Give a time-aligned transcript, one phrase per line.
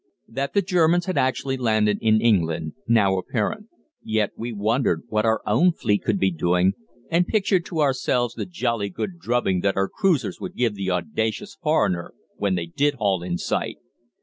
[0.27, 3.67] "That the Germans had actually landed in England now apparent;
[4.01, 6.73] yet we wondered what our own fleet could be doing,
[7.11, 11.53] and pictured to ourselves the jolly good drubbing that our cruisers would give the audacious
[11.61, 13.77] foreigner when they did haul in sight.